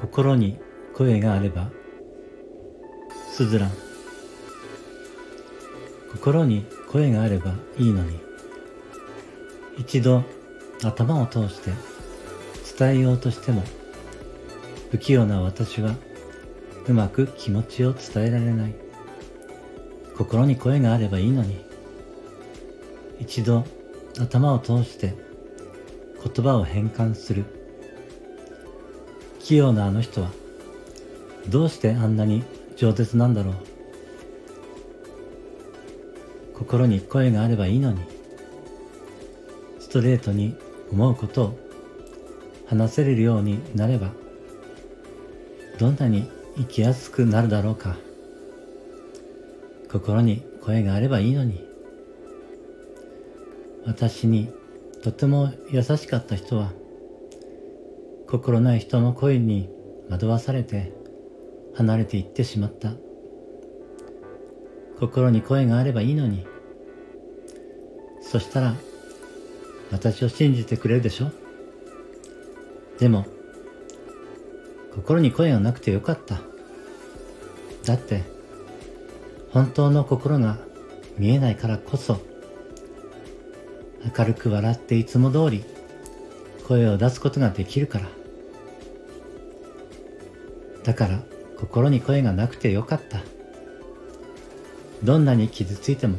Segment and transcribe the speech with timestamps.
[0.00, 0.60] 心に
[0.94, 1.70] 声があれば
[3.32, 3.70] すずらん。
[6.12, 8.20] 心に声があればいいのに
[9.76, 10.22] 一度
[10.84, 11.72] 頭を通して
[12.78, 13.62] 伝えようとしても
[14.90, 15.94] 不器用な私は
[16.86, 18.74] うまく気持ちを伝えられない。
[20.18, 21.64] 心に声があればいいのに
[23.20, 23.64] 一度
[24.20, 25.14] 頭を通して
[26.22, 27.44] 言葉を変換する。
[29.40, 30.30] 器用なあの人は
[31.48, 32.44] どうしてあんなに
[32.76, 33.54] 饒舌なんだろう。
[36.54, 38.00] 心に声があればいいのに
[39.78, 40.56] ストレートに
[40.90, 41.58] 思うことを
[42.66, 44.10] 話せれるようになれば
[45.78, 47.96] どんなに生きやすくなるだろうか。
[49.88, 51.67] 心に声があればいいのに。
[53.88, 54.52] 私に
[55.02, 56.72] とても優しかった人は
[58.28, 59.70] 心ない人の声に
[60.10, 60.92] 惑わされて
[61.74, 62.92] 離れていってしまった。
[65.00, 66.46] 心に声があればいいのに。
[68.20, 68.74] そしたら
[69.90, 71.30] 私を信じてくれるでしょ？
[72.98, 73.24] でも
[74.94, 76.40] 心に声がなくてよかった。
[77.86, 78.22] だって
[79.50, 80.58] 本当の心が
[81.16, 82.20] 見えないからこそ。
[84.16, 85.64] 明るく笑っていつも通り
[86.66, 88.08] 声を出すことができるから。
[90.84, 91.20] だから
[91.58, 93.20] 心に声がなくてよかった。
[95.02, 96.18] どんなに傷ついても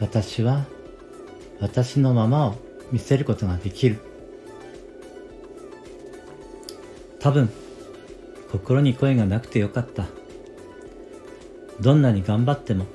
[0.00, 0.66] 私は
[1.60, 2.56] 私のままを
[2.92, 3.98] 見せることができる。
[7.20, 7.50] 多分
[8.52, 10.06] 心に声がなくてよかった。
[11.80, 12.86] どんなに頑張っても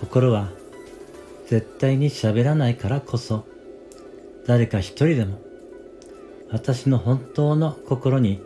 [0.00, 0.50] 心は
[1.50, 3.44] 絶対に喋らないからこそ
[4.46, 5.40] 誰か一人でも
[6.52, 8.40] 私の本当の心に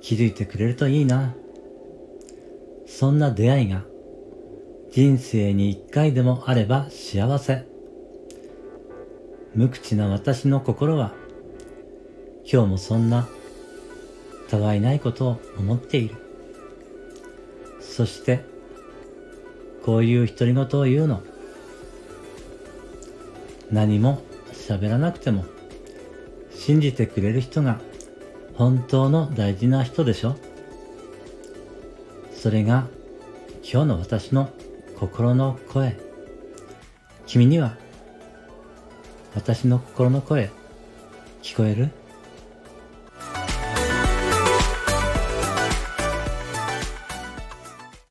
[0.00, 1.34] 気づいてくれるといいな。
[2.86, 3.82] そんな出会いが
[4.92, 7.66] 人生に一回でもあれば幸せ。
[9.56, 11.12] 無口な私の心は
[12.44, 13.28] 今日もそんな
[14.48, 16.14] たわいないことを思っている。
[17.80, 18.44] そして
[19.84, 21.24] こういう独り言を言うの。
[23.70, 24.22] 何も
[24.52, 25.44] 喋らなくても
[26.54, 27.80] 信じてくれる人が
[28.54, 30.36] 本当の大事な人でしょ？
[32.34, 32.88] それが
[33.62, 34.50] 今日の私の
[34.98, 35.98] 心の声。
[37.26, 37.76] 君には
[39.34, 40.50] 私の心の声
[41.42, 41.90] 聞こえる？